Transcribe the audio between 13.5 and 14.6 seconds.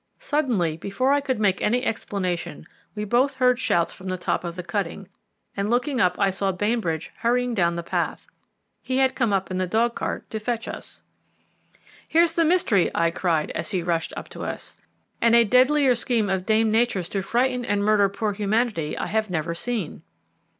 as he rushed up to